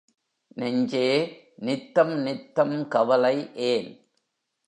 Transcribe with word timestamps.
நெஞ்சே 0.57 1.09
நித்தம் 1.57 2.13
நித்தம் 2.17 2.87
கவலை 2.87 3.35
ஏன்? 3.53 3.89